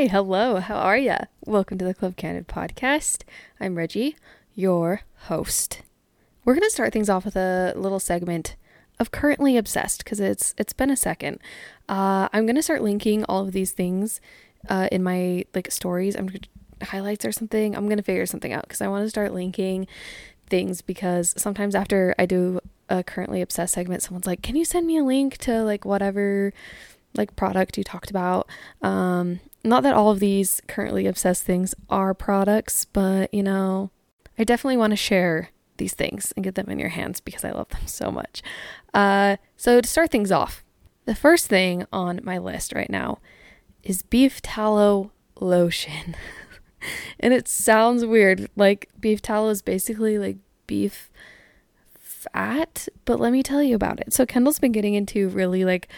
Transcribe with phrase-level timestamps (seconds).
[0.00, 1.18] Hi, hello, how are ya?
[1.44, 3.22] Welcome to the Club Candid podcast.
[3.60, 4.16] I'm Reggie,
[4.54, 5.82] your host.
[6.42, 8.56] We're going to start things off with a little segment
[8.98, 11.38] of currently obsessed because it's it's been a second.
[11.86, 14.22] Uh, I'm going to start linking all of these things
[14.70, 16.16] uh, in my like stories.
[16.16, 16.30] I'm
[16.82, 17.76] highlights or something.
[17.76, 19.86] I'm going to figure something out because I want to start linking
[20.46, 24.86] things because sometimes after I do a currently obsessed segment, someone's like, "Can you send
[24.86, 26.54] me a link to like whatever
[27.12, 28.48] like product you talked about?"
[28.80, 33.90] Um, not that all of these currently obsessed things are products, but you know,
[34.38, 37.50] I definitely want to share these things and get them in your hands because I
[37.50, 38.42] love them so much.
[38.94, 40.64] Uh, so to start things off,
[41.04, 43.18] the first thing on my list right now
[43.82, 46.14] is beef tallow lotion.
[47.20, 48.48] and it sounds weird.
[48.56, 51.10] Like beef tallow is basically like beef
[51.98, 54.12] fat, but let me tell you about it.
[54.12, 55.88] So Kendall's been getting into really like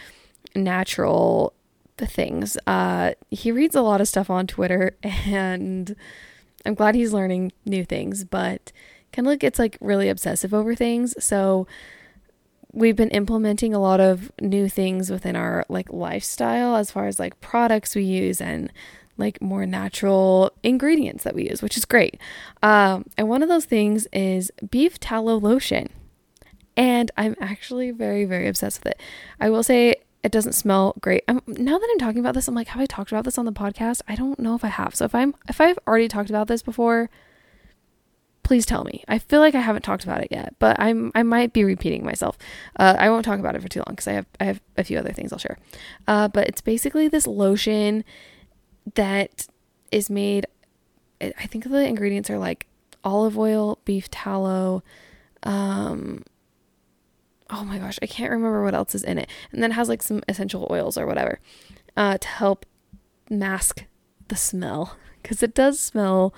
[0.54, 1.54] natural
[1.98, 2.56] things.
[2.66, 5.94] Uh he reads a lot of stuff on Twitter and
[6.64, 8.72] I'm glad he's learning new things, but
[9.10, 11.14] Kendall gets like really obsessive over things.
[11.22, 11.66] So
[12.72, 17.18] we've been implementing a lot of new things within our like lifestyle as far as
[17.18, 18.72] like products we use and
[19.18, 22.18] like more natural ingredients that we use, which is great.
[22.62, 25.90] Um, and one of those things is beef tallow lotion.
[26.74, 29.00] And I'm actually very, very obsessed with it.
[29.38, 31.24] I will say it doesn't smell great.
[31.26, 33.44] I'm, now that I'm talking about this, I'm like, have I talked about this on
[33.44, 34.02] the podcast?
[34.06, 34.94] I don't know if I have.
[34.94, 37.10] So if I'm if I've already talked about this before,
[38.44, 39.02] please tell me.
[39.08, 42.04] I feel like I haven't talked about it yet, but I'm I might be repeating
[42.04, 42.38] myself.
[42.76, 44.84] Uh, I won't talk about it for too long because I have I have a
[44.84, 45.58] few other things I'll share.
[46.06, 48.04] Uh, but it's basically this lotion
[48.94, 49.48] that
[49.90, 50.46] is made.
[51.20, 52.66] I think the ingredients are like
[53.04, 54.82] olive oil, beef tallow.
[55.44, 56.24] Um,
[57.52, 59.88] oh my gosh, I can't remember what else is in it, and then it has
[59.88, 61.38] like some essential oils or whatever
[61.96, 62.66] uh, to help
[63.30, 63.84] mask
[64.28, 66.34] the smell because it does smell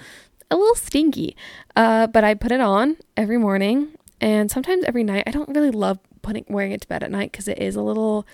[0.51, 1.37] a little stinky.
[1.77, 5.25] Uh, but I put it on every morning and sometimes every night.
[5.27, 7.83] I don't really love putting wearing it to bed at night because it is a
[7.83, 8.27] little.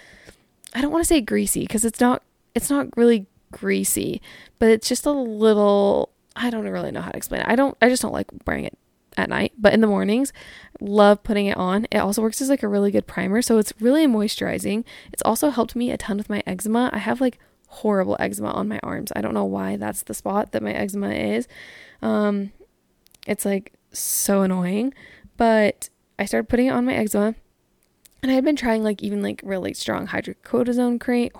[0.74, 2.22] I don't want to say greasy because it's not.
[2.54, 4.20] It's not really greasy,
[4.58, 6.10] but it's just a little.
[6.36, 7.48] I don't really know how to explain it.
[7.48, 7.76] I don't.
[7.82, 8.78] I just don't like wearing it
[9.20, 10.32] at night, but in the mornings,
[10.80, 11.86] love putting it on.
[11.90, 14.84] It also works as like a really good primer, so it's really moisturizing.
[15.12, 16.90] It's also helped me a ton with my eczema.
[16.92, 17.38] I have like
[17.68, 19.12] horrible eczema on my arms.
[19.14, 21.46] I don't know why that's the spot that my eczema is.
[22.02, 22.52] Um,
[23.26, 24.94] it's like so annoying,
[25.36, 25.88] but
[26.18, 27.34] I started putting it on my eczema,
[28.22, 31.30] and I had been trying like even like really strong hydrocortisone cream,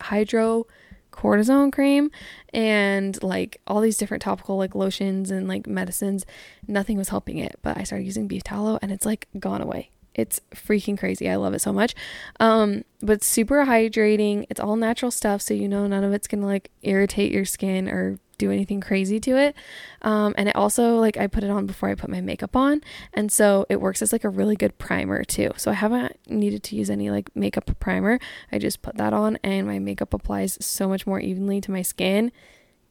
[0.00, 0.66] hydro
[1.16, 2.10] cortisone cream
[2.52, 6.26] and like all these different topical like lotions and like medicines
[6.68, 9.90] nothing was helping it but i started using beef tallow and it's like gone away
[10.16, 11.28] it's freaking crazy.
[11.28, 11.94] I love it so much.
[12.40, 14.46] Um, but super hydrating.
[14.48, 17.88] It's all natural stuff, so you know none of it's gonna like irritate your skin
[17.88, 19.54] or do anything crazy to it.
[20.02, 22.82] Um, and it also like I put it on before I put my makeup on,
[23.14, 25.50] and so it works as like a really good primer too.
[25.56, 28.18] So I haven't needed to use any like makeup primer.
[28.52, 31.82] I just put that on, and my makeup applies so much more evenly to my
[31.82, 32.32] skin.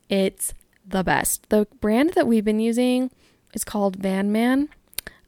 [0.09, 0.53] It's
[0.85, 1.49] the best.
[1.49, 3.11] The brand that we've been using
[3.53, 4.69] is called Van Man.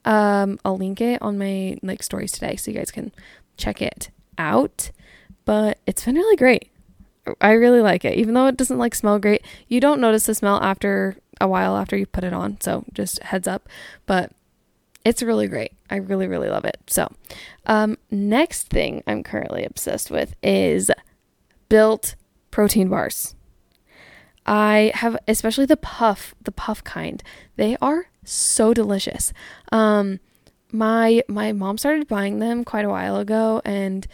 [0.05, 3.11] Um, I'll link it on my like stories today so you guys can
[3.57, 4.91] check it out.
[5.45, 6.71] But it's been really great.
[7.41, 8.17] I really like it.
[8.17, 11.77] Even though it doesn't like smell great, you don't notice the smell after a while
[11.77, 12.59] after you put it on.
[12.61, 13.69] So just heads up.
[14.05, 14.31] But
[15.05, 15.71] it's really great.
[15.89, 16.77] I really, really love it.
[16.87, 17.09] So,
[17.65, 20.91] um, next thing I'm currently obsessed with is
[21.69, 22.15] built
[22.51, 23.33] protein bars.
[24.45, 27.21] I have especially the puff, the puff kind.
[27.55, 29.31] They are so delicious.
[29.71, 30.19] Um,
[30.71, 34.05] my my mom started buying them quite a while ago, and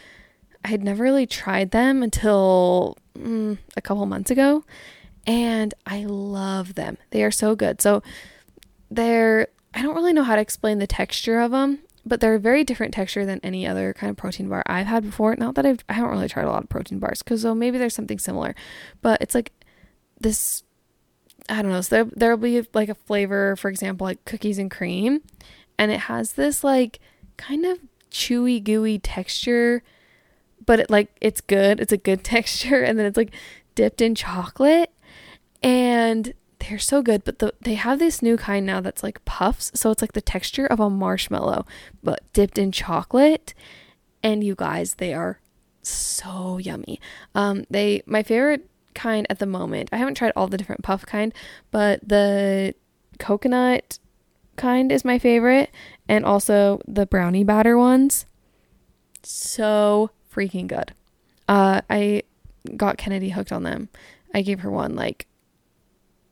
[0.63, 4.63] I had never really tried them until mm, a couple months ago,
[5.27, 6.97] and I love them.
[7.11, 7.81] They are so good.
[7.81, 8.01] So
[8.89, 12.39] they're I don't really know how to explain the texture of them, but they're a
[12.39, 15.35] very different texture than any other kind of protein bar I've had before.
[15.35, 17.77] Not that I've I haven't really tried a lot of protein bars because so maybe
[17.77, 18.55] there's something similar,
[19.01, 19.51] but it's like
[20.19, 20.63] this
[21.49, 21.81] I don't know.
[21.81, 25.21] So there there'll be like a flavor, for example, like cookies and cream,
[25.77, 26.99] and it has this like
[27.37, 27.79] kind of
[28.11, 29.83] chewy, gooey texture,
[30.65, 31.79] but it like it's good.
[31.79, 33.33] It's a good texture, and then it's like
[33.75, 34.91] dipped in chocolate,
[35.61, 37.23] and they're so good.
[37.23, 40.21] But the, they have this new kind now that's like puffs, so it's like the
[40.21, 41.65] texture of a marshmallow,
[42.01, 43.53] but dipped in chocolate.
[44.25, 45.41] And you guys, they are
[45.81, 46.99] so yummy.
[47.35, 49.89] Um, they my favorite kind at the moment.
[49.91, 51.33] I haven't tried all the different puff kind,
[51.71, 52.73] but the
[53.19, 53.99] coconut
[54.55, 55.71] kind is my favorite,
[56.07, 58.25] and also the brownie batter ones.
[59.23, 60.93] So freaking good.
[61.47, 62.23] Uh, I
[62.77, 63.89] got Kennedy hooked on them
[64.33, 65.27] I gave her one like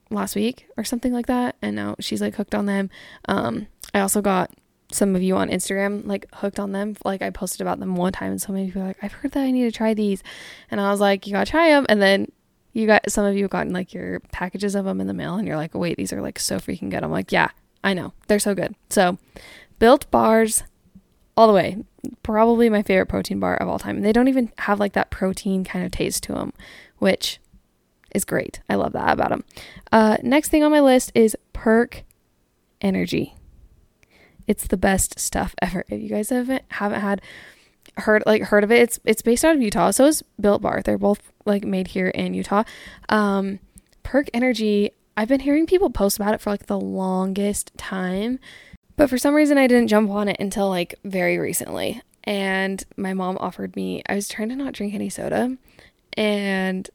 [0.09, 2.89] last week or something like that, and now she's like hooked on them.
[3.25, 4.51] Um, I also got
[4.91, 6.95] some of you on Instagram like hooked on them.
[7.05, 9.43] Like I posted about them one time, and so many people like, "I've heard that
[9.43, 10.23] I need to try these,"
[10.69, 12.31] and I was like, "You gotta try them." And then
[12.73, 15.35] you got some of you have gotten like your packages of them in the mail,
[15.35, 17.49] and you're like, "Wait, these are like so freaking good." I'm like, "Yeah,
[17.83, 19.17] I know, they're so good." So,
[19.77, 20.63] built bars,
[21.37, 21.77] all the way.
[22.23, 23.97] Probably my favorite protein bar of all time.
[23.97, 26.53] And they don't even have like that protein kind of taste to them,
[26.97, 27.39] which
[28.13, 28.61] is great.
[28.69, 29.43] I love that about them.
[29.91, 32.03] Uh, next thing on my list is Perk
[32.81, 33.35] Energy.
[34.47, 35.85] It's the best stuff ever.
[35.87, 37.21] If you guys haven't haven't had
[37.97, 39.91] heard like heard of it, it's it's based out of Utah.
[39.91, 40.81] So is Built Bar.
[40.83, 42.63] They're both like made here in Utah.
[43.09, 43.59] Um,
[44.03, 44.91] Perk Energy.
[45.15, 48.39] I've been hearing people post about it for like the longest time,
[49.01, 52.03] but for some reason I didn't jump on it until like very recently.
[52.23, 54.03] And my mom offered me.
[54.07, 55.57] I was trying to not drink any soda,
[56.15, 56.87] and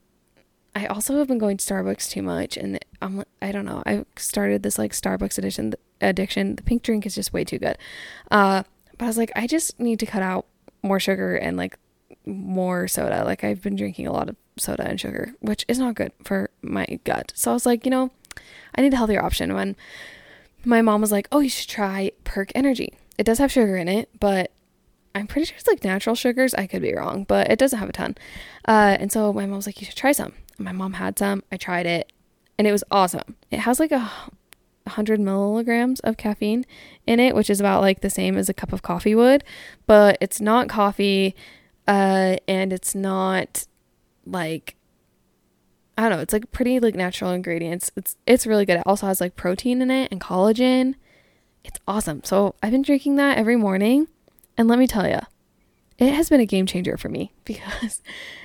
[0.77, 3.83] I also have been going to Starbucks too much, and I'm I don't know.
[3.85, 6.55] I started this like Starbucks addiction addiction.
[6.55, 7.77] The pink drink is just way too good.
[8.31, 8.63] Uh,
[8.97, 10.47] but I was like, I just need to cut out
[10.85, 11.77] more sugar and like
[12.25, 13.25] more soda.
[13.25, 16.51] Like I've been drinking a lot of soda and sugar, which is not good for
[16.63, 17.33] my gut.
[17.35, 18.13] So I was like, you know,
[18.77, 19.55] I need a healthier option.
[19.55, 19.75] When
[20.67, 22.99] my mom was like, "Oh, you should try Perk Energy.
[23.17, 24.51] It does have sugar in it, but
[25.15, 26.53] I'm pretty sure it's like natural sugars.
[26.55, 28.17] I could be wrong, but it doesn't have a ton."
[28.67, 31.43] Uh, and so my mom was like, "You should try some." My mom had some.
[31.53, 32.13] I tried it,
[32.59, 33.37] and it was awesome.
[33.51, 34.11] It has like a
[34.89, 36.65] hundred milligrams of caffeine
[37.07, 39.45] in it, which is about like the same as a cup of coffee would,
[39.87, 41.35] but it's not coffee,
[41.87, 43.67] uh, and it's not
[44.25, 44.77] like
[45.97, 47.91] I don't know, it's like pretty like natural ingredients.
[47.97, 48.79] It's it's really good.
[48.79, 50.95] It also has like protein in it and collagen.
[51.65, 52.23] It's awesome.
[52.25, 54.09] So I've been drinking that every morning,
[54.57, 55.21] and let me tell you,
[55.99, 58.03] it has been a game changer for me because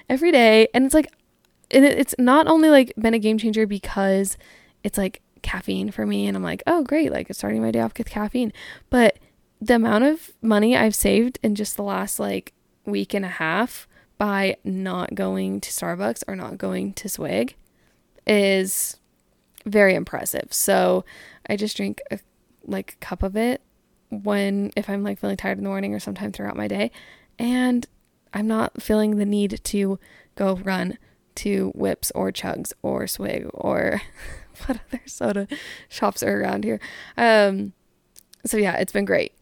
[0.09, 1.07] every day, and it's like
[1.71, 4.37] and it's not only like been a game changer because
[4.83, 7.97] it's like caffeine for me and I'm like, oh great, like starting my day off
[7.97, 8.53] with caffeine.
[8.89, 9.19] But
[9.59, 12.53] the amount of money I've saved in just the last like
[12.85, 13.87] week and a half
[14.21, 17.55] by not going to Starbucks or not going to Swig
[18.27, 18.97] is
[19.65, 20.49] very impressive.
[20.51, 21.05] So
[21.49, 22.19] I just drink a
[22.63, 23.63] like a cup of it
[24.11, 26.91] when if I'm like feeling tired in the morning or sometime throughout my day
[27.39, 27.87] and
[28.31, 29.97] I'm not feeling the need to
[30.35, 30.99] go run
[31.37, 34.03] to Whips or Chugs or Swig or
[34.67, 35.47] what other soda
[35.89, 36.79] shops are around here.
[37.17, 37.73] Um,
[38.45, 39.33] so yeah, it's been great.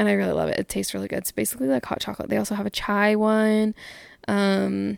[0.00, 0.58] And I really love it.
[0.58, 1.18] It tastes really good.
[1.18, 2.30] It's basically like hot chocolate.
[2.30, 3.74] They also have a chai one.
[4.26, 4.96] Um,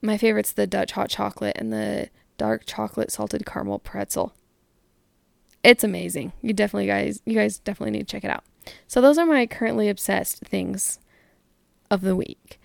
[0.00, 2.08] my favorite's the Dutch hot chocolate and the
[2.38, 4.32] dark chocolate salted caramel pretzel.
[5.64, 6.34] It's amazing.
[6.40, 8.44] You definitely guys you guys definitely need to check it out.
[8.86, 11.00] So those are my currently obsessed things
[11.90, 12.60] of the week.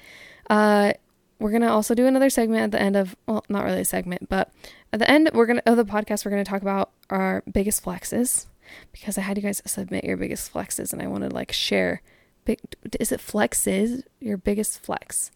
[0.47, 0.93] Uh
[1.39, 4.29] we're to also do another segment at the end of, well, not really a segment,
[4.29, 4.51] but
[4.93, 8.45] at the end we're to, of the podcast, we're to talk about our biggest flexes
[8.91, 12.01] because I had you guys submit your biggest flexes and I wanted like share.
[12.45, 12.59] Big,
[12.99, 14.03] is it flexes?
[14.19, 15.31] Your biggest flex?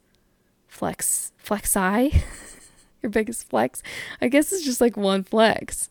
[0.68, 2.24] Flex, flex flexi?
[3.03, 3.83] your biggest flex?
[4.21, 5.89] I guess it's just like one flex.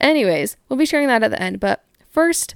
[0.00, 1.60] Anyways, we'll be sharing that at the end.
[1.60, 2.54] But first,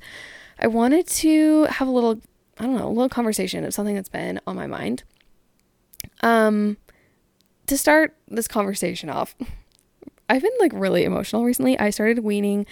[0.59, 2.21] I wanted to have a little,
[2.59, 5.05] I don't know, a little conversation of something that's been on my mind.
[6.23, 6.77] Um,
[7.67, 9.35] to start this conversation off,
[10.29, 11.79] I've been like really emotional recently.
[11.79, 12.67] I started weaning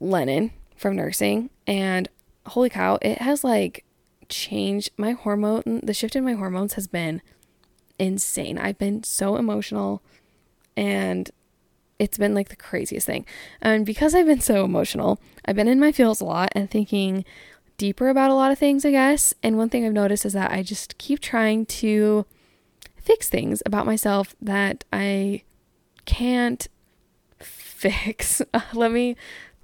[0.00, 2.08] Lennon from nursing, and
[2.46, 3.84] holy cow, it has like
[4.28, 5.80] changed my hormone.
[5.82, 7.22] The shift in my hormones has been
[7.98, 8.58] insane.
[8.58, 10.02] I've been so emotional,
[10.76, 11.30] and
[11.98, 13.24] it's been like the craziest thing.
[13.60, 17.24] And because I've been so emotional, I've been in my feels a lot and thinking
[17.76, 19.34] deeper about a lot of things, I guess.
[19.42, 22.26] And one thing I've noticed is that I just keep trying to
[22.96, 25.42] fix things about myself that I
[26.04, 26.66] can't
[27.38, 28.42] fix.
[28.72, 29.16] Let me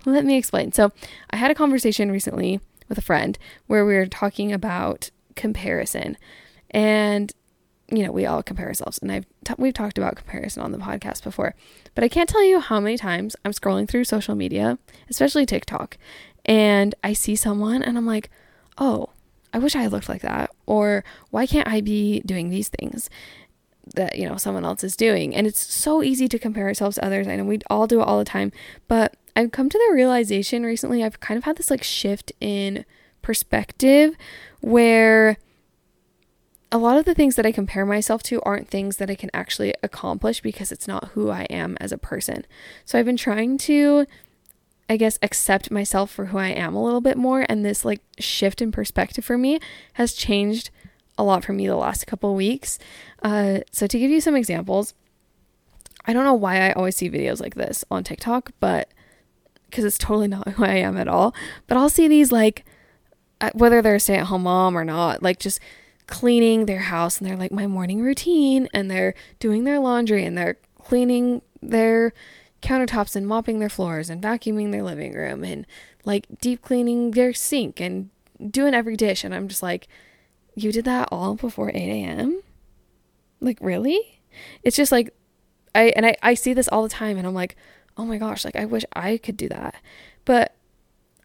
[0.05, 0.73] let me explain.
[0.73, 0.93] So,
[1.31, 6.17] I had a conversation recently with a friend where we were talking about comparison.
[6.71, 7.33] And
[7.91, 10.79] you know, we all compare ourselves and I've t- we've talked about comparison on the
[10.79, 11.55] podcast before.
[11.95, 14.79] But I can't tell you how many times I'm scrolling through social media,
[15.09, 15.97] especially TikTok,
[16.45, 18.29] and I see someone and I'm like,
[18.77, 19.09] "Oh,
[19.53, 20.51] I wish I looked like that.
[20.67, 23.09] Or why can't I be doing these things
[23.95, 25.35] that, you know, someone else is doing?
[25.35, 27.27] And it's so easy to compare ourselves to others.
[27.27, 28.53] I know we all do it all the time,
[28.87, 32.85] but I've come to the realization recently, I've kind of had this like shift in
[33.23, 34.17] perspective
[34.61, 35.37] where
[36.73, 39.31] a lot of the things that I compare myself to aren't things that I can
[39.33, 42.47] actually accomplish because it's not who I am as a person.
[42.85, 44.07] So I've been trying to
[44.89, 47.45] I guess, accept myself for who I am a little bit more.
[47.49, 49.61] And this like shift in perspective for me
[49.93, 50.71] has changed
[51.17, 52.79] a lot for me the last couple weeks.
[53.23, 54.95] Uh, so, to give you some examples,
[56.07, 58.89] I don't know why I always see videos like this on TikTok, but
[59.69, 61.35] because it's totally not who I am at all.
[61.67, 62.65] But I'll see these like,
[63.55, 65.61] whether they're a stay at home mom or not, like just
[66.07, 70.37] cleaning their house and they're like my morning routine and they're doing their laundry and
[70.37, 72.13] they're cleaning their
[72.63, 75.67] countertops and mopping their floors and vacuuming their living room and
[76.05, 78.11] like deep cleaning their sink and
[78.51, 79.23] doing every dish.
[79.23, 79.87] And I'm just like,
[80.55, 82.43] you did that all before 8 a.m.?
[83.41, 84.21] Like, really?
[84.65, 85.15] It's just like,
[85.75, 87.55] I, and I, I see this all the time and I'm like,
[87.99, 89.75] oh my gosh, like I wish I could do that.
[90.25, 90.55] But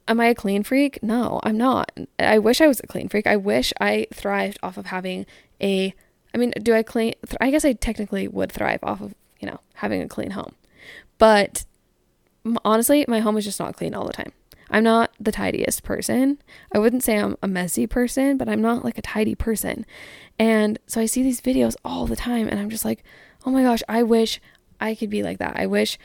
[0.07, 1.01] am I a clean freak?
[1.03, 1.91] No, I'm not.
[2.19, 3.27] I wish I was a clean freak.
[3.27, 5.25] I wish I thrived off of having
[5.61, 5.93] a
[6.33, 9.59] I mean, do I clean I guess I technically would thrive off of, you know,
[9.75, 10.55] having a clean home.
[11.19, 11.65] But
[12.65, 14.33] honestly, my home is just not clean all the time.
[14.71, 16.39] I'm not the tidiest person.
[16.73, 19.85] I wouldn't say I'm a messy person, but I'm not like a tidy person.
[20.39, 23.03] And so I see these videos all the time and I'm just like,
[23.45, 24.41] "Oh my gosh, I wish
[24.81, 25.57] I could be like that.
[25.57, 25.99] I wish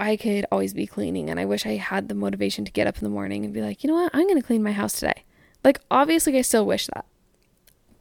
[0.00, 2.96] I could always be cleaning and I wish I had the motivation to get up
[2.96, 4.94] in the morning and be like, you know what, I'm going to clean my house
[4.94, 5.24] today.
[5.62, 7.04] Like, obviously, I still wish that.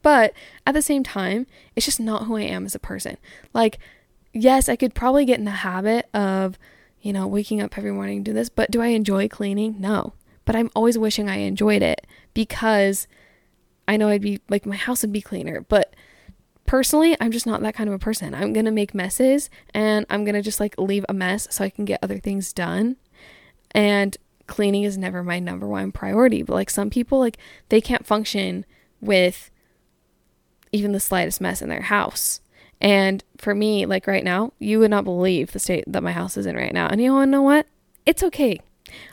[0.02, 0.34] But
[0.66, 3.18] at the same time, it's just not who I am as a person.
[3.54, 3.80] Like,
[4.34, 6.58] yes, I could probably get in the habit of,
[7.02, 9.76] you know, waking up every morning and do this, but do I enjoy cleaning?
[9.80, 10.14] No.
[10.46, 13.08] But I'm always wishing I enjoyed it because
[13.90, 15.66] I know I'd be like, my house would be cleaner.
[15.68, 15.89] But
[16.70, 18.36] personally, I'm just not that kind of a person.
[18.36, 21.64] I'm going to make messes and I'm going to just like leave a mess so
[21.64, 22.98] I can get other things done.
[23.72, 26.44] And cleaning is never my number one priority.
[26.44, 28.68] But like some people, like they can't function
[29.02, 29.50] with
[30.72, 32.40] even the slightest mess in their house.
[32.80, 36.38] And for me, like right now, you would not believe the state that my house
[36.38, 36.86] is in right now.
[36.86, 37.66] And you know what?
[38.06, 38.60] It's okay.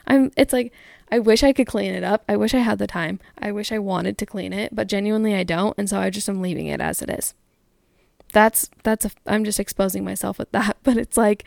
[0.05, 0.71] I'm, it's like,
[1.11, 2.23] I wish I could clean it up.
[2.29, 3.19] I wish I had the time.
[3.39, 5.73] I wish I wanted to clean it, but genuinely I don't.
[5.75, 7.33] And so I just am leaving it as it is
[8.33, 11.43] that's that's a, I'm just exposing myself with that, but it's like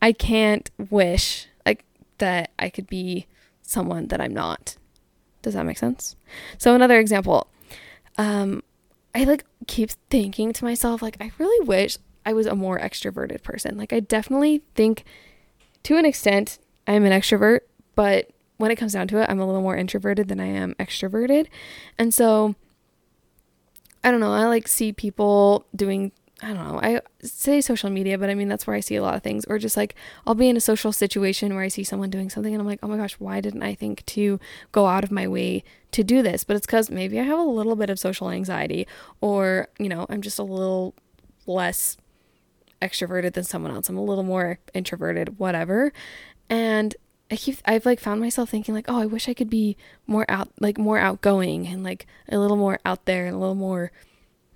[0.00, 1.84] I can't wish like
[2.18, 3.26] that I could be
[3.62, 4.76] someone that I'm not.
[5.42, 6.16] Does that make sense?
[6.58, 7.48] So another example,
[8.16, 8.62] um,
[9.14, 13.42] I like keep thinking to myself like I really wish I was a more extroverted
[13.42, 13.76] person.
[13.76, 15.04] Like I definitely think
[15.84, 17.60] to an extent I'm an extrovert,
[17.94, 20.74] but when it comes down to it, I'm a little more introverted than I am
[20.74, 21.48] extroverted.
[21.98, 22.54] And so
[24.04, 24.32] I don't know.
[24.32, 26.12] I like see people doing
[26.44, 26.80] I don't know.
[26.82, 29.44] I say social media, but I mean that's where I see a lot of things.
[29.44, 29.94] Or just like
[30.26, 32.80] I'll be in a social situation where I see someone doing something and I'm like,
[32.82, 34.40] "Oh my gosh, why didn't I think to
[34.72, 37.42] go out of my way to do this?" But it's cuz maybe I have a
[37.42, 38.88] little bit of social anxiety
[39.20, 40.94] or, you know, I'm just a little
[41.46, 41.96] less
[42.80, 43.88] extroverted than someone else.
[43.88, 45.92] I'm a little more introverted, whatever.
[46.50, 46.96] And
[47.32, 50.26] I keep I've like found myself thinking like, "Oh, I wish I could be more
[50.30, 53.90] out like more outgoing and like a little more out there and a little more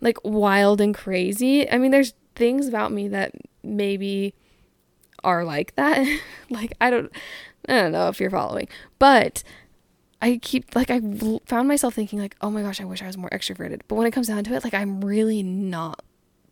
[0.02, 1.68] like wild and crazy.
[1.70, 4.34] I mean, there's things about me that maybe
[5.24, 6.06] are like that.
[6.50, 7.10] like I don't
[7.66, 8.68] I don't know if you're following.
[8.98, 9.42] But
[10.20, 11.00] I keep like I
[11.46, 14.06] found myself thinking like, "Oh my gosh, I wish I was more extroverted." But when
[14.06, 16.02] it comes down to it, like I'm really not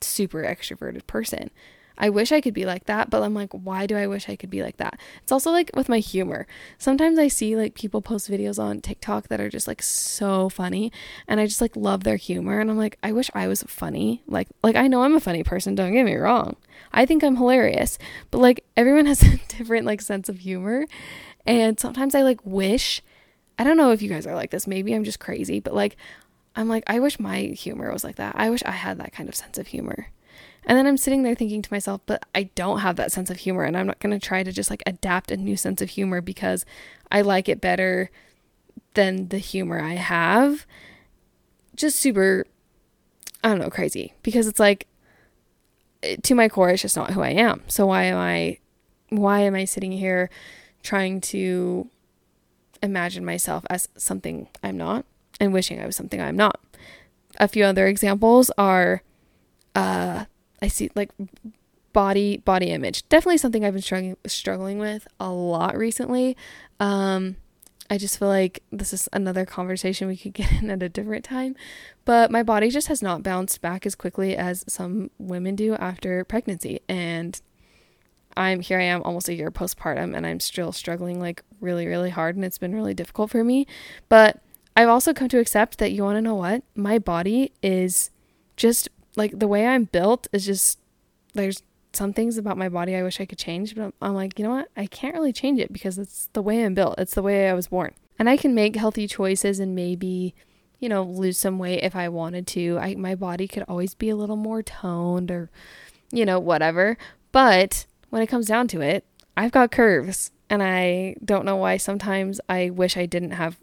[0.01, 1.51] super extroverted person.
[1.97, 4.37] I wish I could be like that, but I'm like, why do I wish I
[4.37, 4.99] could be like that?
[5.23, 6.47] It's also like with my humor.
[6.79, 10.91] Sometimes I see like people post videos on TikTok that are just like so funny
[11.29, 14.23] and I just like love their humor and I'm like, I wish I was funny.
[14.27, 16.57] Like like I know I'm a funny person, don't get me wrong.
[16.93, 17.99] I think I'm hilarious,
[18.31, 20.87] but like everyone has a different like sense of humor
[21.47, 23.03] and sometimes I like wish
[23.57, 24.67] I don't know if you guys are like this.
[24.67, 25.97] Maybe I'm just crazy, but like
[26.57, 28.35] I'm like I wish my humor was like that.
[28.37, 30.09] I wish I had that kind of sense of humor.
[30.67, 33.39] And then I'm sitting there thinking to myself, but I don't have that sense of
[33.39, 35.91] humor and I'm not going to try to just like adapt a new sense of
[35.91, 36.65] humor because
[37.11, 38.11] I like it better
[38.95, 40.67] than the humor I have.
[41.75, 42.47] Just super,
[43.43, 44.87] I don't know, crazy because it's like
[46.23, 47.63] to my core, it's just not who I am.
[47.67, 48.59] So why am I,
[49.11, 50.31] why am I sitting here
[50.83, 51.89] trying to
[52.83, 55.05] imagine myself as something I'm not
[55.41, 56.61] and wishing I was something I'm not?
[57.39, 59.03] A few other examples are,
[59.75, 60.27] uh,
[60.65, 61.11] I see like
[61.93, 63.09] body body image.
[63.09, 66.37] Definitely something I've been struggling struggling with a lot recently.
[66.81, 67.37] Um
[67.91, 71.25] I just feel like this is another conversation we could get in at a different
[71.25, 71.55] time.
[72.05, 76.25] But my body just has not bounced back as quickly as some women do after
[76.25, 76.81] pregnancy.
[76.89, 77.41] And
[78.37, 82.11] I'm here I am almost a year postpartum and I'm still struggling like really, really
[82.11, 83.67] hard and it's been really difficult for me.
[84.09, 84.41] But
[84.75, 86.65] I've also come to accept that you want to know what?
[86.75, 88.11] My body is
[88.57, 90.79] just like the way I'm built is just
[91.35, 94.39] there's some things about my body I wish I could change, but I'm, I'm, like,
[94.39, 94.69] you know what?
[94.77, 96.97] I can't really change it because it's the way I'm built.
[96.99, 97.95] It's the way I was born.
[98.19, 100.35] And I can make healthy choices and maybe,
[100.81, 102.79] you know, lose some weight if I wanted to.
[102.81, 105.51] I my body could always be a little more toned or
[106.15, 106.97] you know, whatever.
[107.33, 109.05] But when it comes down to it,
[109.37, 110.31] I've got curves.
[110.49, 113.59] And I don't know why sometimes I wish I didn't have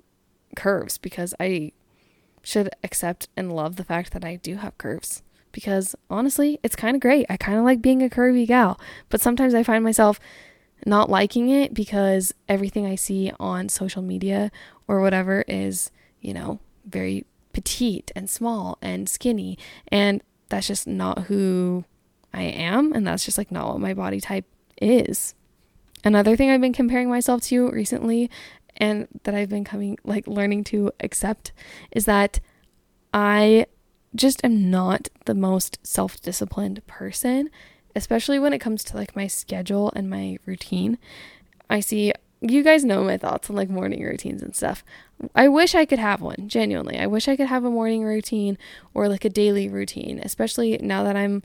[0.56, 1.72] curves because I
[2.44, 5.24] should accept and love the fact that I do have curves.
[5.52, 7.26] Because honestly, it's kind of great.
[7.30, 8.80] I kind of like being a curvy gal.
[9.10, 10.20] But sometimes I find myself
[10.86, 14.52] not liking it because everything I see on social media
[14.88, 15.92] or whatever is,
[16.22, 19.58] you know, very petite and small and skinny.
[19.90, 21.86] And that's just not who
[22.34, 22.94] I am.
[22.94, 24.46] And that's just like not what my body type
[24.82, 25.36] is.
[26.04, 28.30] Another thing I've been comparing myself to recently
[28.78, 31.52] and that I've been coming like learning to accept
[31.92, 32.40] is that
[33.14, 33.68] I
[34.16, 37.50] just am not the most self-disciplined person,
[37.96, 40.98] especially when it comes to like my schedule and my routine.
[41.70, 44.84] I see you guys know my thoughts on like morning routines and stuff.
[45.36, 46.98] I wish I could have one, genuinely.
[46.98, 48.58] I wish I could have a morning routine
[48.96, 51.44] or like a daily routine, especially now that I'm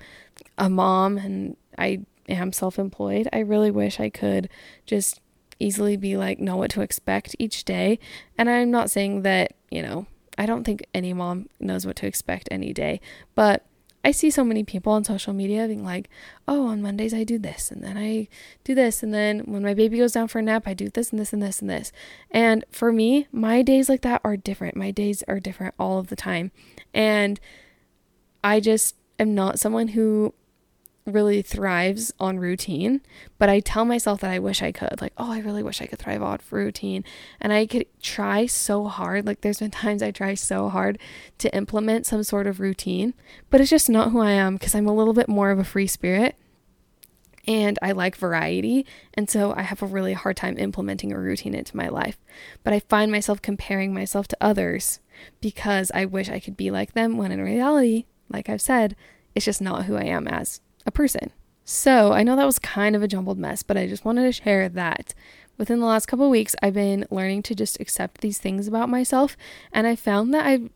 [0.56, 3.28] a mom and I am self employed.
[3.32, 4.49] I really wish I could
[4.87, 5.20] just
[5.58, 7.99] easily be like, know what to expect each day.
[8.38, 10.06] And I'm not saying that, you know,
[10.38, 13.00] I don't think any mom knows what to expect any day,
[13.35, 13.64] but
[14.05, 16.09] I see so many people on social media being like,
[16.47, 18.28] oh, on Mondays I do this, and then I
[18.62, 21.11] do this, and then when my baby goes down for a nap, I do this
[21.11, 21.90] and this and this and this.
[22.31, 24.76] And for me, my days like that are different.
[24.76, 26.52] My days are different all of the time.
[26.95, 27.40] And
[28.45, 30.35] I just am not someone who
[31.07, 33.01] really thrives on routine,
[33.39, 35.01] but I tell myself that I wish I could.
[35.01, 37.05] Like, oh, I really wish I could thrive on routine.
[37.41, 39.27] And I could try so hard.
[39.27, 40.99] Like, there's been times I try so hard
[41.39, 43.15] to implement some sort of routine,
[43.51, 45.65] but it's just not who I am because I'm a little bit more of a
[45.65, 46.37] free spirit
[47.47, 48.85] and I like variety.
[49.15, 52.19] And so I have a really hard time implementing a routine into my life.
[52.65, 55.01] But I find myself comparing myself to others
[55.41, 58.97] because I wish I could be like them when in reality, like I've said,
[59.35, 61.33] it's just not who I am as a person.
[61.64, 64.33] So I know that was kind of a jumbled mess, but I just wanted to
[64.33, 65.14] share that
[65.59, 69.37] within the last couple weeks, I've been learning to just accept these things about myself,
[69.72, 70.70] and I found that I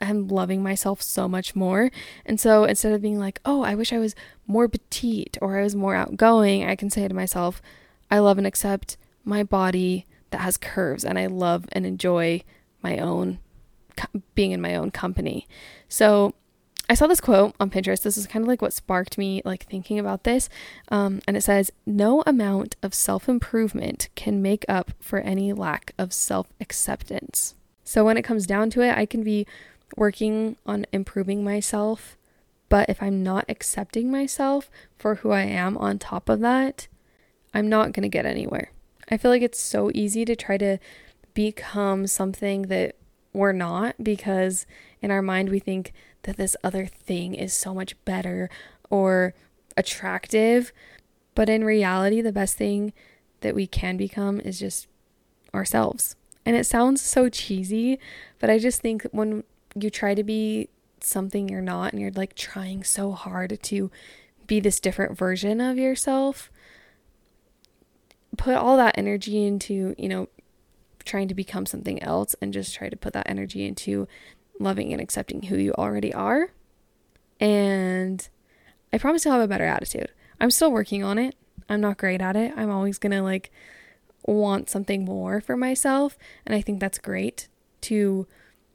[0.00, 1.90] am loving myself so much more.
[2.24, 4.14] And so instead of being like, oh, I wish I was
[4.46, 7.62] more petite or I was more outgoing, I can say to myself,
[8.10, 12.42] I love and accept my body that has curves, and I love and enjoy
[12.82, 13.38] my own
[14.34, 15.48] being in my own company.
[15.88, 16.34] So
[16.88, 18.02] I saw this quote on Pinterest.
[18.02, 20.48] This is kind of like what sparked me like thinking about this.
[20.88, 26.12] Um, and it says, "No amount of self-improvement can make up for any lack of
[26.12, 29.46] self-acceptance." So when it comes down to it, I can be
[29.96, 32.16] working on improving myself,
[32.68, 36.88] but if I'm not accepting myself for who I am on top of that,
[37.54, 38.70] I'm not going to get anywhere.
[39.08, 40.78] I feel like it's so easy to try to
[41.34, 42.96] become something that
[43.32, 44.66] we're not because
[45.00, 45.92] in our mind we think
[46.26, 48.50] that this other thing is so much better
[48.90, 49.32] or
[49.76, 50.72] attractive.
[51.34, 52.92] But in reality, the best thing
[53.40, 54.88] that we can become is just
[55.54, 56.16] ourselves.
[56.44, 57.98] And it sounds so cheesy,
[58.38, 60.68] but I just think when you try to be
[61.00, 63.90] something you're not and you're like trying so hard to
[64.46, 66.50] be this different version of yourself,
[68.36, 70.28] put all that energy into, you know,
[71.04, 74.06] trying to become something else and just try to put that energy into
[74.58, 76.50] loving and accepting who you already are.
[77.40, 78.26] And
[78.92, 80.10] I promise you'll have a better attitude.
[80.40, 81.34] I'm still working on it.
[81.68, 82.52] I'm not great at it.
[82.56, 83.50] I'm always going to like
[84.24, 86.16] want something more for myself.
[86.44, 87.48] And I think that's great
[87.82, 88.26] to,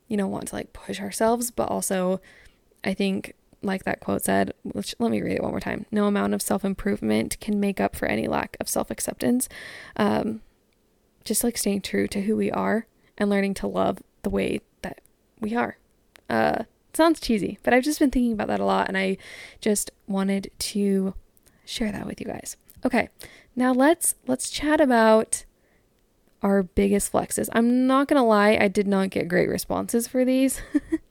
[0.07, 1.51] you know, want to like push ourselves.
[1.51, 2.21] But also,
[2.83, 6.07] I think, like that quote said, which, let me read it one more time no
[6.07, 9.47] amount of self improvement can make up for any lack of self acceptance.
[9.95, 10.41] Um,
[11.23, 14.61] just like staying true to who we are and learning to love the way
[15.41, 15.77] we are.
[16.29, 19.17] Uh, sounds cheesy, but I've just been thinking about that a lot and I
[19.59, 21.13] just wanted to
[21.65, 22.57] share that with you guys.
[22.85, 23.09] Okay.
[23.55, 25.45] Now let's let's chat about
[26.41, 27.49] our biggest flexes.
[27.53, 30.61] I'm not going to lie, I did not get great responses for these.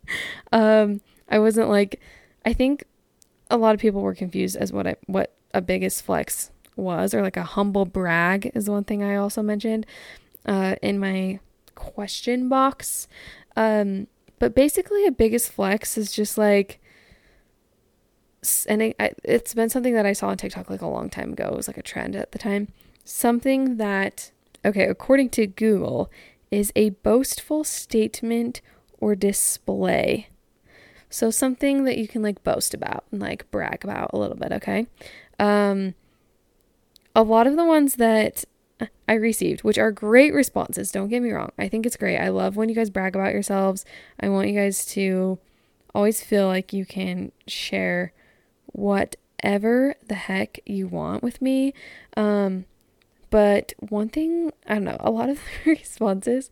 [0.53, 2.01] um I wasn't like
[2.45, 2.85] I think
[3.51, 7.23] a lot of people were confused as what I, what a biggest flex was or
[7.23, 9.87] like a humble brag is one thing I also mentioned
[10.47, 11.41] uh in my
[11.75, 13.07] question box.
[13.57, 14.09] Um
[14.41, 16.81] but basically, a biggest flex is just like,
[18.67, 21.49] and it, it's been something that I saw on TikTok like a long time ago.
[21.49, 22.69] It was like a trend at the time.
[23.05, 24.33] Something that,
[24.65, 26.11] okay, according to Google,
[26.51, 28.63] is a boastful statement
[28.99, 30.31] or display.
[31.11, 34.53] So something that you can like boast about and like brag about a little bit,
[34.53, 34.87] okay?
[35.39, 35.95] Um
[37.15, 38.45] a lot of the ones that
[39.09, 40.93] I received, which are great responses.
[40.93, 41.53] Don't get me wrong.
[41.59, 42.19] I think it's great.
[42.19, 43.85] I love when you guys brag about yourselves.
[44.21, 45.39] I want you guys to
[45.95, 48.13] always feel like you can share
[48.67, 51.75] whatever the heck you want with me.
[52.17, 52.67] Um,
[53.31, 56.51] but one thing, I don't know, a lot of the responses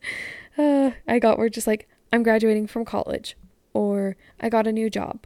[0.56, 3.36] uh, I got were just like, I'm graduating from college,
[3.74, 5.24] or I got a new job,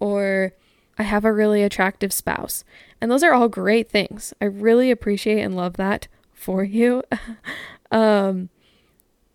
[0.00, 0.52] or
[0.98, 2.64] I have a really attractive spouse.
[3.00, 4.32] And those are all great things.
[4.40, 6.08] I really appreciate and love that
[6.42, 7.02] for you.
[7.90, 8.48] um,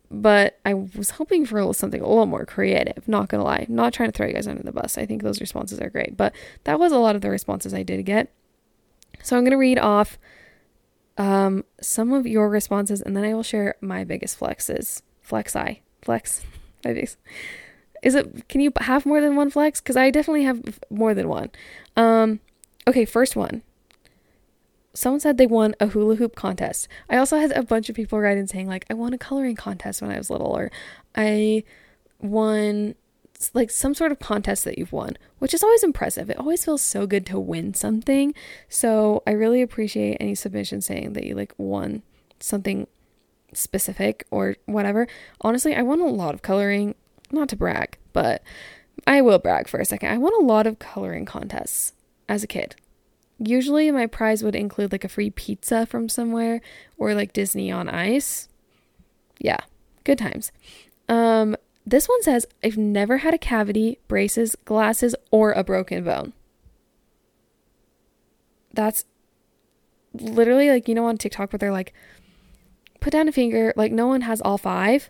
[0.10, 3.66] but I was hoping for something a little more creative, not gonna lie.
[3.70, 4.98] not trying to throw you guys under the bus.
[4.98, 7.84] I think those responses are great, but that was a lot of the responses I
[7.84, 8.32] did get.
[9.22, 10.18] So I'm gonna read off
[11.18, 15.02] um, some of your responses and then I will share my biggest flexes.
[15.22, 15.82] Flex I.
[16.02, 16.44] Flex.
[16.86, 17.18] My biggest.
[18.04, 19.82] Is it can you have more than one flex?
[19.82, 21.50] Because I definitely have more than one.
[21.98, 22.40] Um,
[22.88, 23.64] okay, first one
[24.98, 26.88] someone said they won a hula hoop contest.
[27.08, 29.56] I also had a bunch of people write in saying like I won a coloring
[29.56, 30.72] contest when I was little or
[31.16, 31.64] I
[32.20, 32.96] won
[33.54, 36.32] like some sort of contest that you've won, which is always impressive.
[36.32, 38.34] It always feels so good to win something.
[38.70, 42.02] So I really appreciate any submission saying that you like won
[42.40, 42.88] something
[43.54, 45.08] specific or whatever.
[45.42, 46.96] Honestly, I won a lot of coloring,
[47.32, 48.42] not to brag, but
[49.06, 50.10] I will brag for a second.
[50.10, 51.94] I won a lot of coloring contests
[52.28, 52.76] as a kid.
[53.40, 56.62] Usually my prize would include like a free pizza from somewhere
[56.98, 58.50] or like Disney on Ice.
[59.40, 59.60] Yeah,
[60.04, 60.52] good times.
[61.08, 66.34] Um this one says I've never had a cavity, braces, glasses or a broken bone.
[68.74, 69.06] That's
[70.14, 71.94] literally like you know on TikTok where they're like
[73.00, 75.10] put down a finger, like no one has all five.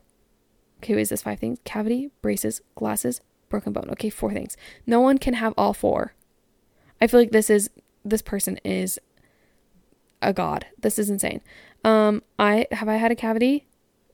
[0.80, 1.60] Okay, wait, is this five things?
[1.64, 3.90] Cavity, braces, glasses, broken bone.
[3.92, 4.56] Okay, four things.
[4.86, 6.14] No one can have all four.
[7.02, 7.70] I feel like this is
[8.10, 9.00] this person is
[10.22, 10.66] a god.
[10.80, 11.42] This is insane.
[11.84, 13.68] Um, I have I had a cavity?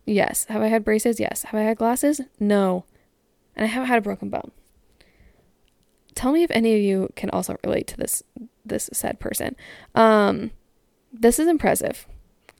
[0.05, 0.45] Yes.
[0.45, 1.19] Have I had braces?
[1.19, 1.43] Yes.
[1.43, 2.21] Have I had glasses?
[2.39, 2.85] No.
[3.55, 4.51] And I haven't had a broken bone.
[6.15, 8.23] Tell me if any of you can also relate to this
[8.65, 9.55] this said person.
[9.95, 10.51] Um,
[11.11, 12.07] this is impressive.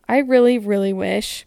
[0.08, 1.46] I really, really wish.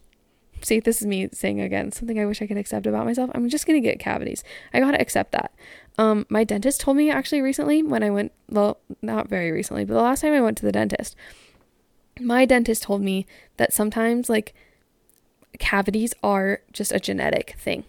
[0.63, 3.31] See, this is me saying again something I wish I could accept about myself.
[3.35, 4.43] I'm just gonna get cavities.
[4.73, 5.53] I gotta accept that.
[5.99, 9.95] Um, my dentist told me actually recently when I went, well, not very recently, but
[9.95, 11.17] the last time I went to the dentist,
[12.21, 14.55] my dentist told me that sometimes like
[15.59, 17.85] cavities are just a genetic thing.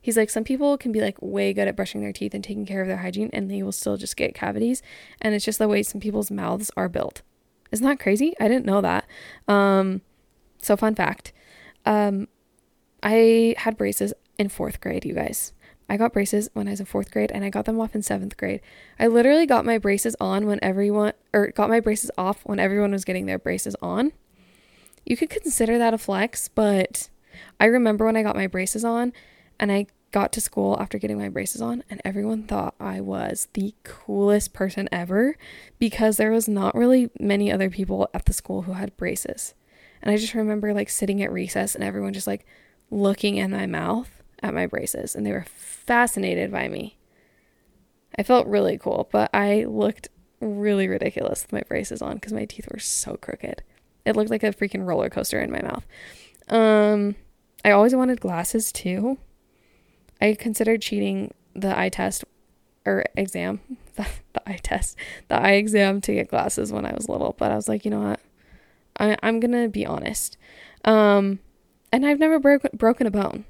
[0.00, 2.66] He's like, some people can be like way good at brushing their teeth and taking
[2.66, 4.80] care of their hygiene, and they will still just get cavities.
[5.20, 7.22] And it's just the way some people's mouths are built.
[7.72, 8.34] Isn't that crazy?
[8.38, 9.04] I didn't know that.
[9.48, 10.02] Um,
[10.58, 11.32] so, fun fact
[11.84, 12.28] um,
[13.02, 15.52] I had braces in fourth grade, you guys.
[15.88, 18.02] I got braces when I was in fourth grade and I got them off in
[18.02, 18.60] seventh grade.
[18.98, 22.92] I literally got my braces on when everyone, or got my braces off when everyone
[22.92, 24.12] was getting their braces on.
[25.04, 27.08] You could consider that a flex, but
[27.60, 29.12] I remember when I got my braces on
[29.60, 33.48] and I got to school after getting my braces on and everyone thought I was
[33.52, 35.36] the coolest person ever
[35.78, 39.54] because there was not really many other people at the school who had braces.
[40.02, 42.44] And I just remember like sitting at recess and everyone just like
[42.90, 46.96] looking in my mouth at my braces and they were fascinated by me.
[48.18, 50.08] I felt really cool, but I looked
[50.40, 53.62] really ridiculous with my braces on because my teeth were so crooked.
[54.04, 55.86] It looked like a freaking roller coaster in my mouth.
[56.48, 57.16] Um,
[57.64, 59.18] I always wanted glasses too.
[60.20, 62.24] I considered cheating the eye test
[62.84, 63.60] or exam,
[63.96, 64.96] the, the eye test,
[65.28, 67.90] the eye exam to get glasses when I was little, but I was like, you
[67.90, 68.20] know what?
[68.98, 70.38] I, I'm gonna be honest.
[70.84, 71.40] Um,
[71.92, 73.44] and I've never broke, broken a bone.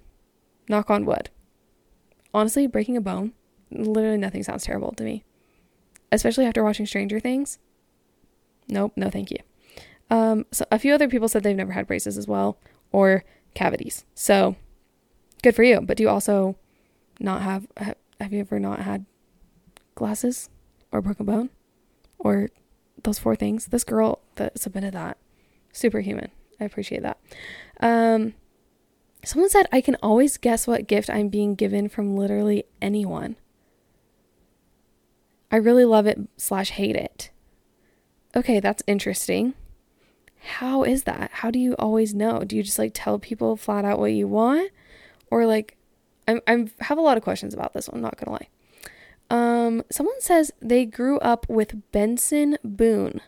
[0.69, 1.31] Knock on wood.
[2.35, 3.33] Honestly, breaking a bone,
[3.71, 5.25] literally nothing sounds terrible to me.
[6.13, 7.59] Especially after watching Stranger Things.
[8.69, 9.39] Nope, no thank you.
[10.11, 12.59] Um, so a few other people said they've never had braces as well,
[12.93, 13.25] or
[13.55, 14.05] cavities.
[14.15, 14.57] So
[15.43, 15.81] good for you.
[15.81, 16.57] But do you also
[17.19, 19.07] not have, have you ever not had
[19.95, 20.49] glasses
[20.93, 21.51] or broken bone
[22.19, 22.51] or
[23.03, 23.67] those four things?
[23.67, 25.19] This girl that submitted that,
[25.73, 26.31] superhuman.
[26.61, 27.19] I appreciate that.
[27.81, 28.35] Um,
[29.27, 33.35] Someone said, I can always guess what gift I'm being given from literally anyone.
[35.51, 37.33] I really love it slash hate it.
[38.37, 39.55] Okay, that's interesting.
[40.39, 41.33] How is that?
[41.33, 42.45] How do you always know?
[42.45, 44.71] Do you just like tell people flat out what you want?
[45.29, 45.77] Or like,
[46.29, 48.49] I'm, I have a lot of questions about this one, not gonna lie.
[49.29, 53.21] Um, someone says they grew up with Benson Boone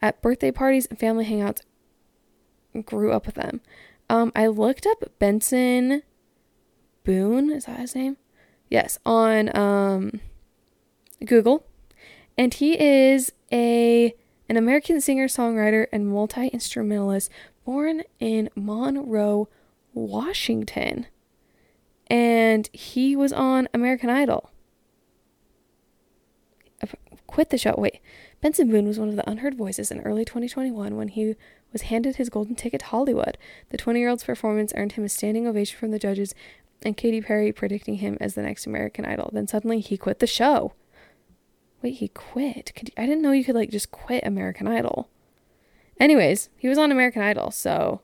[0.00, 1.60] at birthday parties and family hangouts.
[2.86, 3.60] Grew up with them.
[4.14, 6.04] Um, I looked up Benson
[7.02, 8.16] Boone, is that his name?
[8.70, 10.20] Yes, on um
[11.24, 11.66] Google.
[12.38, 14.14] And he is a
[14.48, 17.28] an American singer-songwriter and multi-instrumentalist
[17.64, 19.48] born in Monroe,
[19.94, 21.06] Washington.
[22.06, 24.50] And he was on American Idol.
[27.26, 27.74] Quit the show.
[27.76, 27.98] Wait,
[28.40, 31.34] Benson Boone was one of the unheard voices in early 2021 when he
[31.74, 33.36] was handed his golden ticket to Hollywood.
[33.68, 36.34] The 20 year old's performance earned him a standing ovation from the judges
[36.82, 39.30] and Katy Perry predicting him as the next American Idol.
[39.32, 40.72] Then suddenly he quit the show.
[41.82, 42.72] Wait, he quit?
[42.74, 45.10] Could I didn't know you could like just quit American Idol.
[46.00, 48.00] Anyways, he was on American Idol, so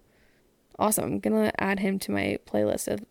[0.78, 1.04] awesome.
[1.04, 3.04] I'm gonna add him to my playlist of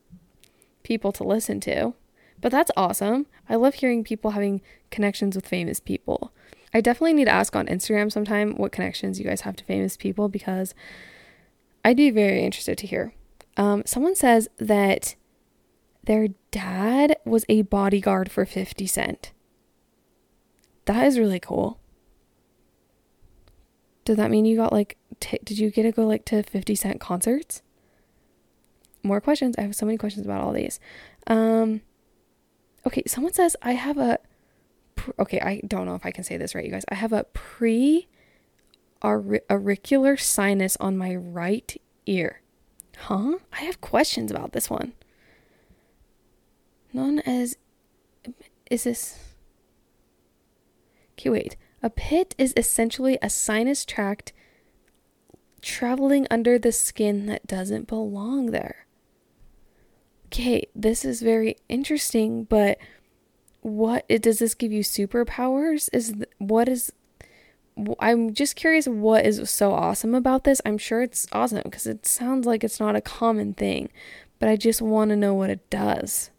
[0.83, 1.93] people to listen to.
[2.41, 3.27] But that's awesome.
[3.49, 6.31] I love hearing people having connections with famous people.
[6.73, 9.97] I definitely need to ask on Instagram sometime what connections you guys have to famous
[9.97, 10.73] people because
[11.83, 13.13] I'd be very interested to hear.
[13.57, 15.15] Um, someone says that
[16.03, 19.31] their dad was a bodyguard for 50 Cent.
[20.85, 21.79] That is really cool.
[24.05, 26.75] Does that mean you got like, t- did you get to go like to 50
[26.75, 27.61] Cent concerts?
[29.03, 29.55] More questions.
[29.57, 30.79] I have so many questions about all these.
[31.27, 31.81] Um,
[32.85, 34.19] okay, someone says I have a,
[35.19, 36.85] okay, I don't know if I can say this right, you guys.
[36.89, 38.07] I have a pre
[39.03, 42.41] auricular sinus on my right ear.
[42.97, 43.37] Huh?
[43.53, 44.93] I have questions about this one
[46.93, 47.55] known as
[48.69, 49.19] is this
[51.17, 51.57] Okay, wait.
[51.83, 54.31] A pit is essentially a sinus tract
[55.61, 58.85] traveling under the skin that doesn't belong there.
[60.27, 62.77] Okay, this is very interesting, but
[63.61, 65.89] what does this give you superpowers?
[65.93, 66.91] Is what is
[67.99, 70.61] I'm just curious what is so awesome about this.
[70.65, 73.89] I'm sure it's awesome because it sounds like it's not a common thing,
[74.37, 76.29] but I just want to know what it does.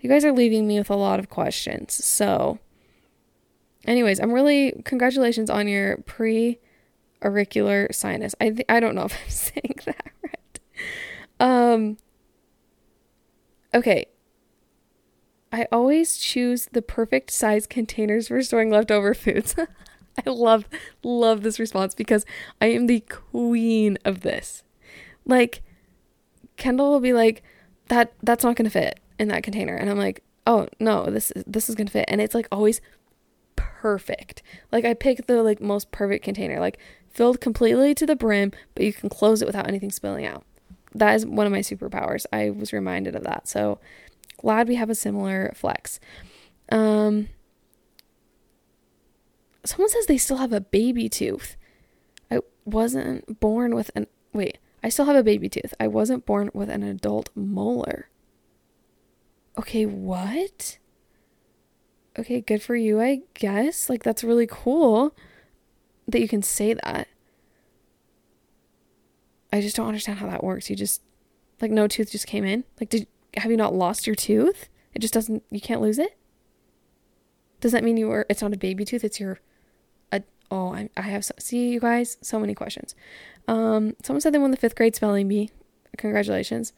[0.00, 1.92] You guys are leaving me with a lot of questions.
[2.04, 2.58] So,
[3.86, 6.58] anyways, I'm really congratulations on your pre
[7.22, 8.34] auricular sinus.
[8.40, 10.60] I th- I don't know if I'm saying that right.
[11.40, 11.98] Um
[13.74, 14.06] Okay.
[15.52, 19.54] I always choose the perfect size containers for storing leftover foods.
[20.26, 20.64] I love
[21.02, 22.24] love this response because
[22.60, 24.62] I am the queen of this.
[25.26, 25.62] Like
[26.56, 27.42] Kendall will be like
[27.88, 29.74] that that's not going to fit in that container.
[29.74, 32.06] And i'm like oh no this is this is gonna fit.
[32.08, 32.80] And it's like always
[33.56, 34.42] perfect.
[34.70, 36.78] Like i pick the like most perfect container like
[37.10, 40.44] filled completely to the brim but you can close it without anything spilling out.
[40.94, 42.26] That is one of my superpowers.
[42.32, 43.48] I was reminded of that.
[43.48, 43.78] So
[44.42, 45.98] glad we have a similar flex
[46.70, 47.28] um
[49.64, 51.56] someone says they still have a baby tooth
[52.30, 56.50] i wasn't born with an wait i still have a baby tooth i wasn't born
[56.52, 58.08] with an adult molar
[59.58, 60.78] okay, what?
[62.18, 63.88] Okay, good for you, I guess.
[63.88, 65.16] Like, that's really cool
[66.08, 67.08] that you can say that.
[69.52, 70.70] I just don't understand how that works.
[70.70, 71.02] You just,
[71.60, 72.64] like, no tooth just came in.
[72.80, 74.68] Like, did, have you not lost your tooth?
[74.94, 76.16] It just doesn't, you can't lose it?
[77.60, 79.40] Does that mean you were, it's not a baby tooth, it's your,
[80.10, 82.94] a, oh, I, I have, so, see, you guys, so many questions.
[83.48, 85.50] Um, someone said they won the fifth grade spelling bee.
[85.96, 86.72] Congratulations.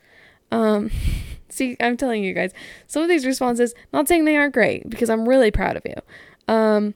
[0.50, 0.90] Um,
[1.48, 2.52] see, I'm telling you guys,
[2.86, 5.94] some of these responses, not saying they aren't great because I'm really proud of you.
[6.52, 6.94] Um,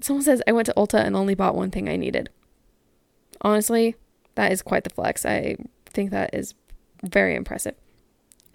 [0.00, 2.30] someone says, I went to Ulta and only bought one thing I needed.
[3.40, 3.96] Honestly,
[4.34, 5.24] that is quite the flex.
[5.24, 6.54] I think that is
[7.02, 7.74] very impressive.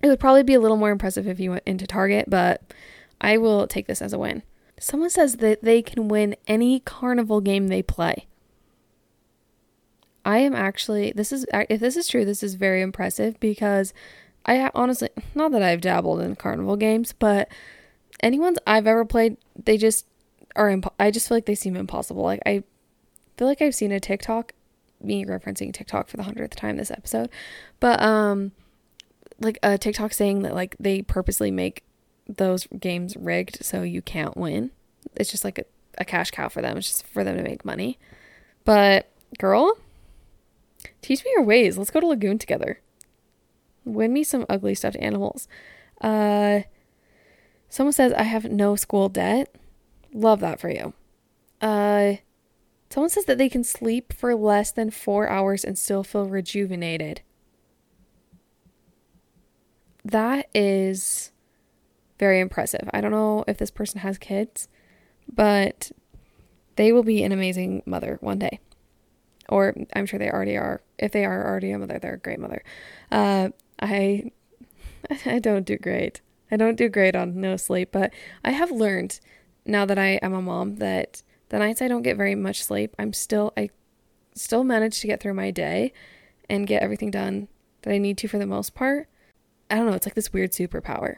[0.03, 2.61] It would probably be a little more impressive if you went into Target, but
[3.21, 4.43] I will take this as a win.
[4.77, 8.27] Someone says that they can win any carnival game they play.
[10.25, 13.93] I am actually this is if this is true, this is very impressive because
[14.45, 17.47] I honestly not that I've dabbled in carnival games, but
[18.19, 20.05] anyone's I've ever played, they just
[20.57, 22.23] are imp- I just feel like they seem impossible.
[22.23, 22.63] Like I
[23.37, 24.51] feel like I've seen a TikTok,
[25.01, 27.29] me referencing TikTok for the hundredth time this episode,
[27.79, 28.51] but um,
[29.39, 31.83] like a TikTok saying that like they purposely make
[32.27, 34.71] those games rigged so you can't win.
[35.15, 35.65] It's just like a,
[35.97, 36.77] a cash cow for them.
[36.77, 37.99] It's just for them to make money.
[38.65, 39.77] But girl,
[41.01, 41.77] Teach me your ways.
[41.77, 42.79] Let's go to Lagoon together.
[43.85, 45.47] Win me some ugly stuffed animals.
[46.01, 46.61] Uh,
[47.69, 49.53] someone says I have no school debt.
[50.13, 50.93] Love that for you.
[51.61, 52.15] Uh,
[52.89, 57.21] someone says that they can sleep for less than four hours and still feel rejuvenated.
[60.05, 61.31] That is
[62.19, 62.89] very impressive.
[62.93, 64.67] I don't know if this person has kids,
[65.31, 65.91] but
[66.75, 68.59] they will be an amazing mother one day
[69.49, 70.81] or I'm sure they already are.
[70.97, 72.63] If they are already a mother, they're a great mother.
[73.11, 73.49] Uh,
[73.81, 74.31] I
[75.25, 76.21] I don't do great.
[76.51, 78.13] I don't do great on no sleep, but
[78.43, 79.19] I have learned
[79.65, 82.95] now that I am a mom that the nights I don't get very much sleep,
[82.97, 83.69] I'm still I
[84.35, 85.93] still manage to get through my day
[86.49, 87.47] and get everything done
[87.83, 89.07] that I need to for the most part.
[89.73, 91.15] I don't know, it's like this weird superpower.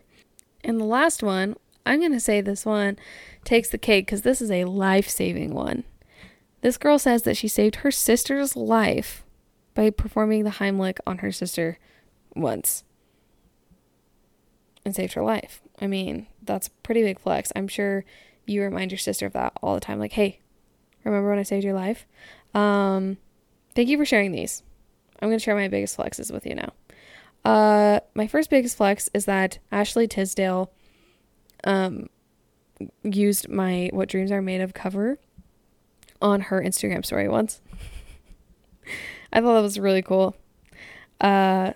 [0.63, 2.97] And the last one, I'm going to say this one
[3.43, 5.83] takes the cake because this is a life saving one.
[6.61, 9.25] This girl says that she saved her sister's life
[9.73, 11.77] by performing the Heimlich on her sister
[12.33, 12.85] once
[14.85, 15.61] and saved her life.
[15.81, 17.51] I mean, that's pretty big flex.
[17.57, 18.05] I'm sure
[18.45, 19.99] you remind your sister of that all the time.
[19.99, 20.39] Like, hey,
[21.03, 22.07] remember when I saved your life?
[22.53, 23.17] Um,
[23.75, 24.63] thank you for sharing these.
[25.19, 26.71] I'm going to share my biggest flexes with you now.
[27.45, 30.71] Uh, my first biggest flex is that Ashley Tisdale
[31.63, 32.09] um,
[33.03, 35.19] used my What Dreams Are Made of cover
[36.21, 37.61] on her Instagram story once.
[39.31, 40.35] I thought that was really cool.
[41.21, 41.73] Uh,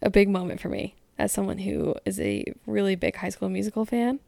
[0.00, 3.84] a big moment for me as someone who is a really big High School Musical
[3.84, 4.18] fan.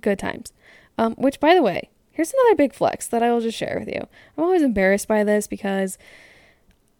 [0.00, 0.52] Good times.
[0.98, 3.88] Um, which, by the way, here's another big flex that I will just share with
[3.88, 4.06] you.
[4.36, 5.96] I'm always embarrassed by this because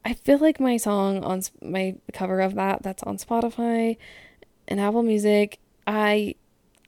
[0.04, 3.96] I feel like my song on my cover of that that's on Spotify
[4.66, 6.34] and Apple Music, I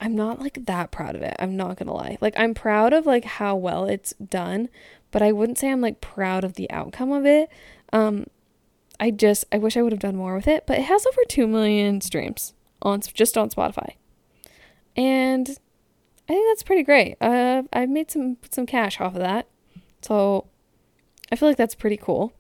[0.01, 1.37] I'm not like that proud of it.
[1.39, 2.19] I'm not going to lie.
[2.21, 4.69] Like I'm proud of like how well it's done,
[5.11, 7.49] but I wouldn't say I'm like proud of the outcome of it.
[7.93, 8.27] Um
[8.99, 11.23] I just I wish I would have done more with it, but it has over
[11.29, 13.95] 2 million streams on just on Spotify.
[14.97, 15.49] And
[16.29, 17.17] I think that's pretty great.
[17.21, 19.47] Uh I've made some some cash off of that.
[20.03, 20.47] So
[21.31, 22.33] I feel like that's pretty cool.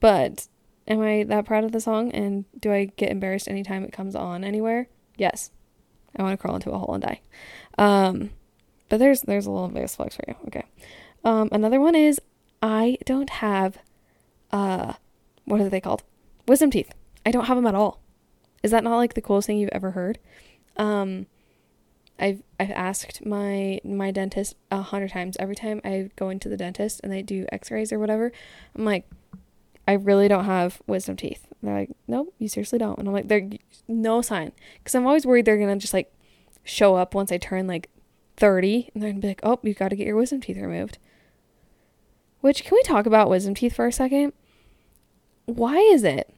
[0.00, 0.48] But
[0.86, 4.14] am I that proud of the song and do I get embarrassed anytime it comes
[4.14, 4.88] on anywhere?
[5.16, 5.50] Yes.
[6.16, 7.20] I want to crawl into a hole and die.
[7.76, 8.30] Um,
[8.88, 10.34] but there's there's a little bit flex for you.
[10.48, 10.64] Okay.
[11.24, 12.20] Um, another one is
[12.62, 13.78] I don't have
[14.50, 14.94] uh
[15.44, 16.02] what are they called?
[16.46, 16.92] Wisdom teeth.
[17.26, 18.00] I don't have them at all.
[18.62, 20.18] Is that not like the coolest thing you've ever heard?
[20.76, 21.26] Um
[22.18, 25.36] I've I've asked my my dentist a hundred times.
[25.38, 28.32] Every time I go into the dentist and they do X-rays or whatever,
[28.74, 29.08] I'm like,
[29.88, 31.46] I really don't have wisdom teeth.
[31.48, 32.98] And they're like, nope, you seriously don't.
[32.98, 33.54] And I'm like, there's
[33.88, 34.52] no sign.
[34.74, 36.12] Because I'm always worried they're going to just like
[36.62, 37.88] show up once I turn like
[38.36, 40.58] 30 and they're going to be like, oh, you've got to get your wisdom teeth
[40.58, 40.98] removed.
[42.42, 44.34] Which, can we talk about wisdom teeth for a second?
[45.46, 46.34] Why is it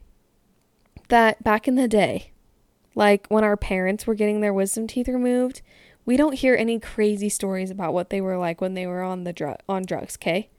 [1.08, 2.30] that back in the day,
[2.94, 5.60] like when our parents were getting their wisdom teeth removed,
[6.06, 9.24] we don't hear any crazy stories about what they were like when they were on
[9.24, 10.50] the drug on drugs, okay?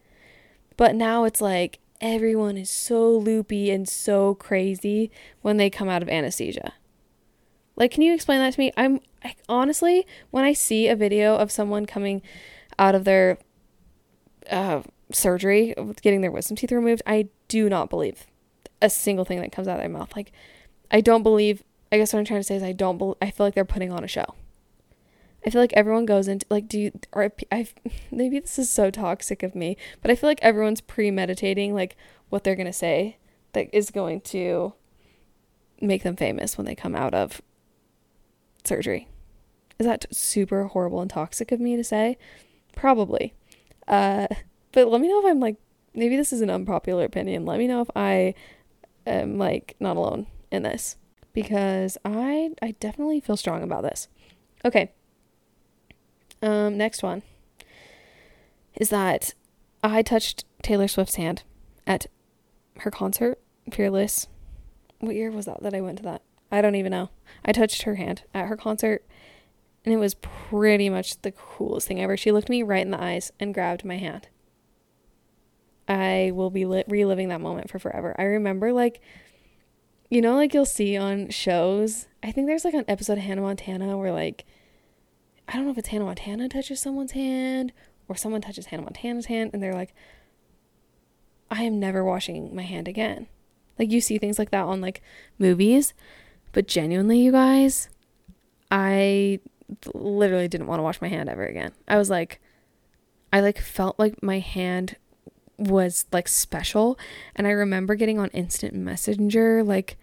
[0.75, 5.11] But now it's like everyone is so loopy and so crazy
[5.41, 6.73] when they come out of anesthesia.
[7.75, 8.71] Like, can you explain that to me?
[8.75, 12.21] I'm I, honestly, when I see a video of someone coming
[12.79, 13.37] out of their
[14.49, 18.25] uh, surgery, getting their wisdom teeth removed, I do not believe
[18.81, 20.15] a single thing that comes out of their mouth.
[20.15, 20.31] Like,
[20.89, 21.63] I don't believe.
[21.91, 23.17] I guess what I'm trying to say is I don't.
[23.21, 24.35] I feel like they're putting on a show.
[25.45, 27.67] I feel like everyone goes into like do you or I
[28.11, 31.95] maybe this is so toxic of me, but I feel like everyone's premeditating like
[32.29, 33.17] what they're to say
[33.53, 34.73] that is going to
[35.81, 37.41] make them famous when they come out of
[38.63, 39.07] surgery.
[39.79, 42.17] Is that super horrible and toxic of me to say?
[42.75, 43.33] Probably.
[43.87, 44.27] Uh
[44.71, 45.57] but let me know if I'm like
[45.93, 47.45] maybe this is an unpopular opinion.
[47.45, 48.35] Let me know if I
[49.07, 50.97] am like not alone in this
[51.33, 54.07] because I I definitely feel strong about this.
[54.63, 54.91] Okay.
[56.41, 57.21] Um, next one
[58.75, 59.33] is that
[59.83, 61.43] I touched Taylor Swift's hand
[61.85, 62.07] at
[62.79, 63.39] her concert,
[63.71, 64.27] Fearless.
[64.99, 66.21] What year was that that I went to that?
[66.51, 67.09] I don't even know.
[67.45, 69.05] I touched her hand at her concert,
[69.85, 72.17] and it was pretty much the coolest thing ever.
[72.17, 74.27] She looked me right in the eyes and grabbed my hand.
[75.87, 78.15] I will be li- reliving that moment for forever.
[78.17, 79.01] I remember, like,
[80.09, 82.07] you know, like you'll see on shows.
[82.21, 84.45] I think there's like an episode of Hannah Montana where, like,
[85.51, 87.73] I don't know if it's Hannah Montana touches someone's hand
[88.07, 89.93] or someone touches Hannah Montana's hand and they're like,
[91.49, 93.27] I am never washing my hand again.
[93.77, 95.01] Like you see things like that on like
[95.37, 95.93] movies,
[96.53, 97.89] but genuinely, you guys,
[98.71, 99.41] I
[99.93, 101.73] literally didn't want to wash my hand ever again.
[101.85, 102.39] I was like,
[103.33, 104.95] I like felt like my hand
[105.57, 106.97] was like special.
[107.35, 109.97] And I remember getting on instant messenger like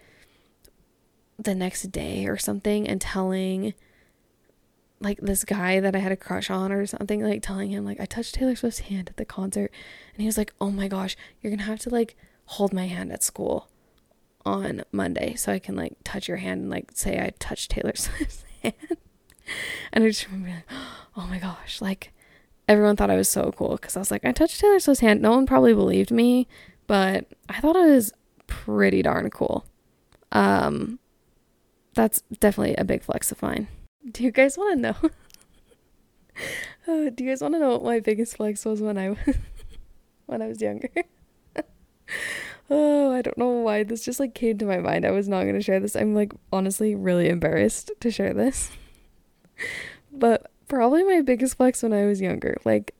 [1.39, 3.73] the next day or something and telling
[5.01, 7.99] like this guy that I had a crush on or something, like telling him like
[7.99, 9.71] I touched Taylor Swift's hand at the concert
[10.13, 13.11] and he was like, "Oh my gosh, you're to have to like hold my hand
[13.11, 13.69] at school
[14.45, 17.93] on Monday so I can like touch your hand and like say I touched Taylor
[17.95, 18.73] Swift's hand."
[19.93, 20.79] and I just remember like,
[21.15, 22.11] "Oh my gosh, like
[22.67, 25.21] everyone thought I was so cool cuz I was like, I touched Taylor Swift's hand.
[25.21, 26.47] No one probably believed me,
[26.87, 28.11] but I thought it was
[28.47, 29.65] pretty darn cool.
[30.31, 30.99] Um
[31.93, 33.67] that's definitely a big flex of mine.
[34.07, 34.95] Do you guys want to know?
[36.87, 39.15] oh, do you guys want to know what my biggest flex was when I
[40.25, 40.89] when I was younger?
[42.69, 45.05] oh, I don't know why this just like came to my mind.
[45.05, 45.95] I was not going to share this.
[45.95, 48.71] I'm like honestly really embarrassed to share this.
[50.11, 52.95] but probably my biggest flex when I was younger, like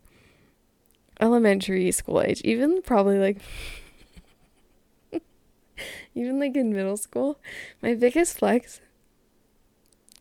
[1.22, 3.38] elementary school age, even probably like
[6.14, 7.40] even like in middle school,
[7.82, 8.82] my biggest flex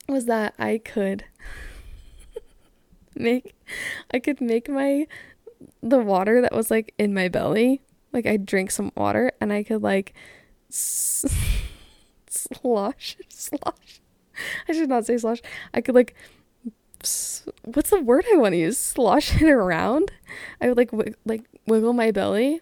[0.09, 1.25] was that I could
[3.15, 3.55] make
[4.13, 5.07] I could make my
[5.83, 7.83] the water that was like in my belly,
[8.13, 10.15] like I'd drink some water and I could like
[10.71, 11.27] s-
[12.29, 14.01] slosh slosh.
[14.69, 15.43] I should not say slosh.
[15.75, 16.15] I could like
[17.65, 18.79] what's the word I want to use?
[18.79, 20.13] Slosh it around.
[20.61, 22.61] I would like w- like wiggle my belly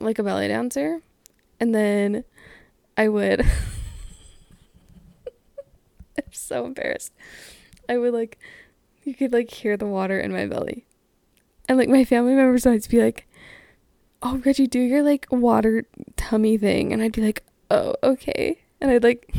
[0.00, 1.00] like a belly dancer
[1.60, 2.24] and then
[2.96, 3.44] I would
[6.18, 7.12] I'm so embarrassed.
[7.88, 8.38] I would like
[9.04, 10.86] you could like hear the water in my belly.
[11.68, 13.26] And like my family members would be like,
[14.22, 15.84] Oh, Reggie, do your like water
[16.16, 18.60] tummy thing and I'd be like, Oh, okay.
[18.80, 19.32] And I'd like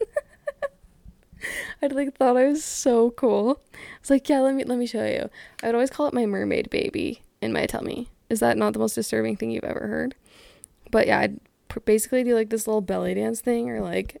[1.82, 3.60] I'd like thought I was so cool.
[3.74, 5.30] I was like, yeah, let me let me show you.
[5.62, 8.08] I'd always call it my mermaid baby in my tummy.
[8.30, 10.14] Is that not the most disturbing thing you've ever heard?
[10.90, 11.40] But yeah, I'd
[11.84, 14.20] basically do like this little belly dance thing or like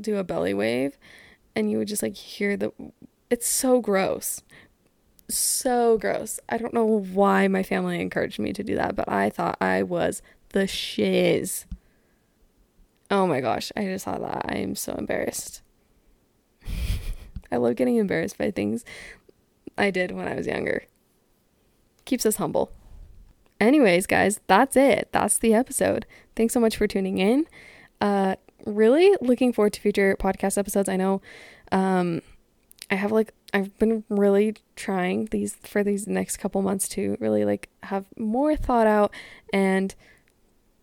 [0.00, 0.98] do a belly wave
[1.54, 2.72] and you would just like hear the
[3.30, 4.42] it's so gross.
[5.28, 6.38] So gross.
[6.48, 9.82] I don't know why my family encouraged me to do that, but I thought I
[9.82, 11.66] was the shiz.
[13.10, 14.46] Oh my gosh, I just saw that.
[14.48, 15.62] I am so embarrassed.
[17.50, 18.84] I love getting embarrassed by things
[19.76, 20.84] I did when I was younger.
[22.04, 22.70] Keeps us humble.
[23.60, 25.08] Anyways, guys, that's it.
[25.12, 26.06] That's the episode.
[26.36, 27.46] Thanks so much for tuning in.
[28.00, 30.88] Uh really looking forward to future podcast episodes.
[30.88, 31.20] I know
[31.72, 32.22] um
[32.90, 37.44] I have like I've been really trying these for these next couple months to really
[37.44, 39.12] like have more thought out
[39.52, 39.94] and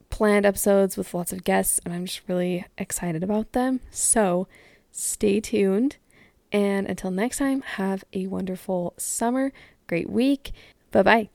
[0.10, 3.80] planned episodes with lots of guests and I'm just really excited about them.
[3.90, 4.48] So,
[4.92, 5.98] stay tuned
[6.52, 9.52] and until next time, have a wonderful summer,
[9.88, 10.52] great week.
[10.92, 11.33] Bye bye.